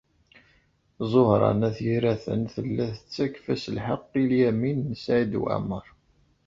[1.11, 5.85] Ẓuhṛa n At Yiraten tella tettakf-as lḥeqq i Lyamin n Saɛid Waɛmeṛ.